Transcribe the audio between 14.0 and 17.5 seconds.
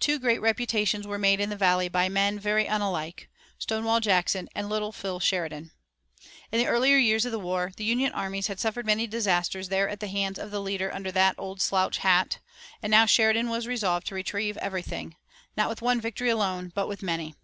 to retrieve everything, not with one victory alone, but with many.